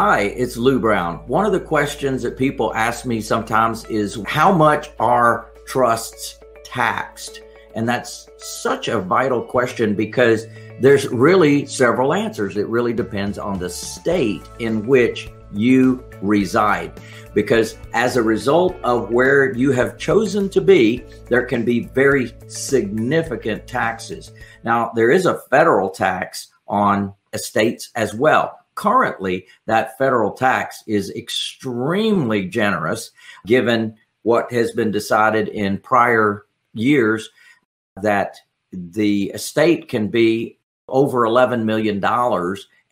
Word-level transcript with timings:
Hi, 0.00 0.20
it's 0.20 0.56
Lou 0.56 0.78
Brown. 0.78 1.26
One 1.26 1.44
of 1.44 1.50
the 1.50 1.58
questions 1.58 2.22
that 2.22 2.38
people 2.38 2.72
ask 2.72 3.04
me 3.04 3.20
sometimes 3.20 3.84
is 3.86 4.22
how 4.28 4.52
much 4.52 4.92
are 5.00 5.50
trusts 5.66 6.38
taxed? 6.62 7.40
And 7.74 7.88
that's 7.88 8.28
such 8.36 8.86
a 8.86 9.00
vital 9.00 9.42
question 9.42 9.96
because 9.96 10.46
there's 10.80 11.08
really 11.08 11.66
several 11.66 12.14
answers. 12.14 12.56
It 12.56 12.68
really 12.68 12.92
depends 12.92 13.38
on 13.38 13.58
the 13.58 13.68
state 13.68 14.48
in 14.60 14.86
which 14.86 15.30
you 15.52 16.04
reside. 16.22 16.92
Because 17.34 17.76
as 17.92 18.16
a 18.16 18.22
result 18.22 18.76
of 18.84 19.10
where 19.10 19.52
you 19.52 19.72
have 19.72 19.98
chosen 19.98 20.48
to 20.50 20.60
be, 20.60 21.02
there 21.28 21.44
can 21.44 21.64
be 21.64 21.86
very 21.86 22.32
significant 22.46 23.66
taxes. 23.66 24.30
Now, 24.62 24.92
there 24.94 25.10
is 25.10 25.26
a 25.26 25.40
federal 25.50 25.90
tax 25.90 26.52
on 26.68 27.14
estates 27.32 27.90
as 27.96 28.14
well 28.14 28.58
currently 28.78 29.44
that 29.66 29.98
federal 29.98 30.30
tax 30.30 30.84
is 30.86 31.10
extremely 31.10 32.46
generous 32.46 33.10
given 33.44 33.92
what 34.22 34.52
has 34.52 34.70
been 34.70 34.92
decided 34.92 35.48
in 35.48 35.78
prior 35.78 36.46
years 36.74 37.28
that 38.00 38.36
the 38.72 39.30
estate 39.30 39.88
can 39.88 40.06
be 40.06 40.56
over 40.86 41.22
$11 41.22 41.64
million 41.64 42.02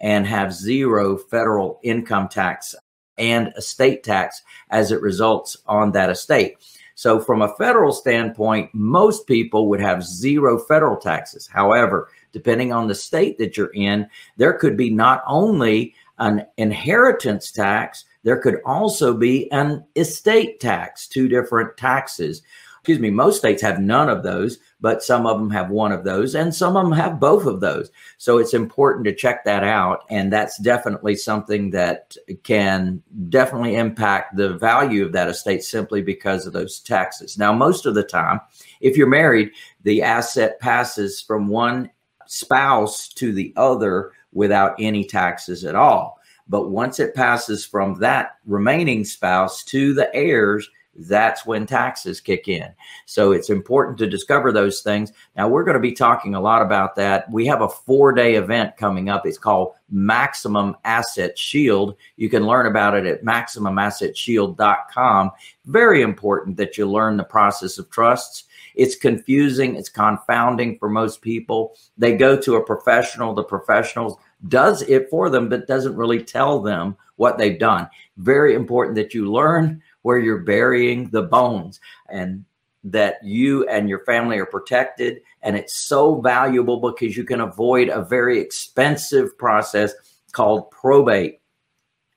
and 0.00 0.26
have 0.26 0.52
zero 0.52 1.16
federal 1.16 1.78
income 1.84 2.28
tax 2.28 2.74
and 3.16 3.52
estate 3.56 4.02
tax 4.02 4.42
as 4.70 4.90
it 4.90 5.00
results 5.00 5.56
on 5.66 5.92
that 5.92 6.10
estate. 6.10 6.56
So, 6.96 7.20
from 7.20 7.42
a 7.42 7.54
federal 7.56 7.92
standpoint, 7.92 8.70
most 8.72 9.26
people 9.26 9.68
would 9.68 9.80
have 9.80 10.02
zero 10.02 10.58
federal 10.58 10.96
taxes. 10.96 11.46
However, 11.46 12.08
depending 12.36 12.70
on 12.70 12.86
the 12.86 12.94
state 12.94 13.38
that 13.38 13.56
you're 13.56 13.72
in, 13.72 14.06
there 14.36 14.52
could 14.52 14.76
be 14.76 14.90
not 14.90 15.22
only 15.26 15.94
an 16.18 16.44
inheritance 16.58 17.50
tax, 17.50 18.04
there 18.24 18.38
could 18.38 18.60
also 18.66 19.14
be 19.14 19.50
an 19.52 19.82
estate 19.96 20.60
tax, 20.60 21.08
two 21.08 21.28
different 21.28 21.74
taxes 21.78 22.42
excuse 22.86 23.00
me, 23.00 23.10
most 23.10 23.38
states 23.38 23.60
have 23.62 23.80
none 23.80 24.08
of 24.08 24.22
those, 24.22 24.60
but 24.80 25.02
some 25.02 25.26
of 25.26 25.40
them 25.40 25.50
have 25.50 25.70
one 25.70 25.90
of 25.90 26.04
those, 26.04 26.36
and 26.36 26.54
some 26.54 26.76
of 26.76 26.84
them 26.84 26.92
have 26.92 27.18
both 27.18 27.44
of 27.44 27.58
those. 27.58 27.90
So 28.16 28.38
it's 28.38 28.54
important 28.54 29.06
to 29.06 29.12
check 29.12 29.42
that 29.44 29.64
out. 29.64 30.04
And 30.08 30.32
that's 30.32 30.56
definitely 30.60 31.16
something 31.16 31.70
that 31.70 32.16
can 32.44 33.02
definitely 33.28 33.74
impact 33.74 34.36
the 34.36 34.56
value 34.56 35.04
of 35.04 35.10
that 35.14 35.26
estate 35.26 35.64
simply 35.64 36.00
because 36.00 36.46
of 36.46 36.52
those 36.52 36.78
taxes. 36.78 37.36
Now, 37.36 37.52
most 37.52 37.86
of 37.86 37.96
the 37.96 38.04
time, 38.04 38.38
if 38.80 38.96
you're 38.96 39.08
married, 39.08 39.50
the 39.82 40.02
asset 40.02 40.60
passes 40.60 41.20
from 41.20 41.48
one 41.48 41.90
spouse 42.26 43.08
to 43.08 43.32
the 43.32 43.52
other 43.56 44.12
without 44.32 44.74
any 44.78 45.04
taxes 45.04 45.64
at 45.64 45.74
all. 45.74 46.20
But 46.48 46.70
once 46.70 47.00
it 47.00 47.14
passes 47.14 47.64
from 47.64 47.98
that 48.00 48.36
remaining 48.44 49.04
spouse 49.04 49.64
to 49.64 49.94
the 49.94 50.14
heirs, 50.14 50.68
that's 50.98 51.46
when 51.46 51.66
taxes 51.66 52.20
kick 52.20 52.48
in. 52.48 52.68
So 53.04 53.30
it's 53.32 53.50
important 53.50 53.98
to 53.98 54.06
discover 54.06 54.52
those 54.52 54.80
things. 54.82 55.12
Now, 55.36 55.48
we're 55.48 55.64
going 55.64 55.74
to 55.74 55.80
be 55.80 55.92
talking 55.92 56.34
a 56.34 56.40
lot 56.40 56.62
about 56.62 56.94
that. 56.96 57.30
We 57.30 57.44
have 57.46 57.60
a 57.62 57.68
four 57.68 58.12
day 58.12 58.36
event 58.36 58.76
coming 58.76 59.08
up. 59.08 59.26
It's 59.26 59.38
called 59.38 59.74
Maximum 59.90 60.76
Asset 60.84 61.36
Shield. 61.38 61.96
You 62.16 62.28
can 62.28 62.46
learn 62.46 62.66
about 62.66 62.94
it 62.94 63.06
at 63.06 63.24
MaximumAssetShield.com. 63.24 65.30
Very 65.66 66.02
important 66.02 66.56
that 66.56 66.78
you 66.78 66.90
learn 66.90 67.16
the 67.16 67.24
process 67.24 67.78
of 67.78 67.90
trusts. 67.90 68.44
It's 68.74 68.94
confusing, 68.94 69.76
it's 69.76 69.88
confounding 69.88 70.78
for 70.78 70.90
most 70.90 71.22
people. 71.22 71.74
They 71.96 72.14
go 72.14 72.38
to 72.40 72.56
a 72.56 72.64
professional, 72.64 73.34
the 73.34 73.42
professional 73.42 74.20
does 74.48 74.82
it 74.82 75.08
for 75.08 75.30
them, 75.30 75.48
but 75.48 75.66
doesn't 75.66 75.96
really 75.96 76.22
tell 76.22 76.60
them 76.60 76.94
what 77.16 77.38
they've 77.38 77.58
done. 77.58 77.88
Very 78.18 78.54
important 78.54 78.94
that 78.96 79.14
you 79.14 79.30
learn 79.30 79.82
where 80.06 80.20
you're 80.20 80.38
burying 80.38 81.10
the 81.10 81.24
bones 81.24 81.80
and 82.08 82.44
that 82.84 83.16
you 83.24 83.66
and 83.66 83.88
your 83.88 84.04
family 84.04 84.38
are 84.38 84.46
protected. 84.46 85.20
And 85.42 85.56
it's 85.56 85.84
so 85.84 86.20
valuable 86.20 86.78
because 86.78 87.16
you 87.16 87.24
can 87.24 87.40
avoid 87.40 87.88
a 87.88 88.04
very 88.04 88.38
expensive 88.38 89.36
process 89.36 89.92
called 90.30 90.70
probate, 90.70 91.40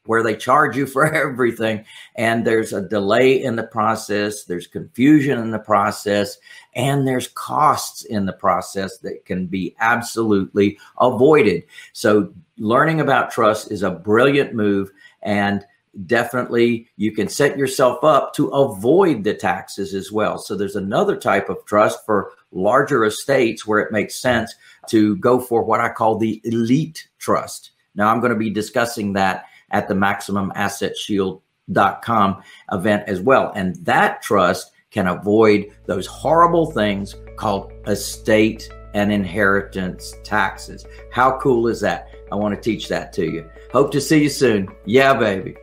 where 0.06 0.22
they 0.22 0.36
charge 0.36 0.78
you 0.78 0.86
for 0.96 1.12
everything. 1.12 1.84
And 2.14 2.46
there's 2.46 2.74
a 2.74 2.88
delay 2.88 3.42
in 3.42 3.56
the 3.56 3.64
process, 3.64 4.44
there's 4.44 4.68
confusion 4.68 5.40
in 5.40 5.50
the 5.50 5.58
process, 5.58 6.38
and 6.76 7.08
there's 7.08 7.30
costs 7.30 8.04
in 8.04 8.28
the 8.28 8.34
process 8.34 9.00
that 9.00 9.26
can 9.26 9.48
be 9.48 9.76
absolutely 9.80 10.78
avoided. 11.00 11.64
So, 11.94 12.36
learning 12.60 13.02
about 13.02 13.32
trust 13.32 13.72
is 13.72 13.82
a 13.82 13.90
brilliant 13.90 14.54
move. 14.54 14.92
And 15.24 15.66
definitely 16.06 16.88
you 16.98 17.12
can 17.12 17.28
set 17.28 17.58
yourself 17.58 18.04
up 18.04 18.34
to 18.36 18.50
avoid 18.50 19.24
the 19.24 19.34
taxes 19.34 19.94
as 19.94 20.12
well. 20.12 20.38
So 20.38 20.56
there's 20.56 20.76
another 20.76 21.16
type 21.16 21.50
of 21.50 21.66
trust 21.66 22.06
for 22.06 22.34
larger 22.52 23.06
estates 23.06 23.66
where 23.66 23.80
it 23.80 23.92
makes 23.92 24.16
sense 24.16 24.54
to 24.90 25.16
go 25.18 25.40
for 25.40 25.64
what 25.64 25.80
I 25.80 25.90
call 25.90 26.18
the 26.18 26.42
elite 26.44 27.08
trust. 27.18 27.72
Now 27.96 28.12
I'm 28.12 28.20
going 28.20 28.34
to 28.34 28.38
be 28.38 28.50
discussing 28.50 29.14
that 29.14 29.46
at 29.72 29.88
the 29.88 29.94
maximumassetshield.com 29.94 32.44
event 32.72 33.04
as 33.08 33.22
well. 33.22 33.54
And 33.56 33.76
that 33.86 34.22
trust 34.22 34.72
can 34.92 35.08
avoid 35.08 35.72
those 35.86 36.08
horrible 36.08 36.72
things 36.72 37.16
called 37.38 37.72
estate 37.88 38.70
and 38.94 39.12
inheritance 39.12 40.14
taxes. 40.24 40.86
How 41.12 41.40
cool 41.40 41.68
is 41.68 41.82
that? 41.82 42.10
I 42.32 42.36
want 42.36 42.56
to 42.56 42.62
teach 42.62 42.88
that 42.90 43.14
to 43.14 43.26
you. 43.26 43.50
Hope 43.72 43.92
to 43.92 44.02
see 44.02 44.24
you 44.24 44.30
soon. 44.30 44.68
Yeah, 44.86 45.14
baby. 45.14 45.56